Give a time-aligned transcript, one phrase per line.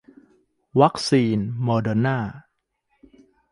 [0.81, 2.19] วัคซีนโมเดอร์นา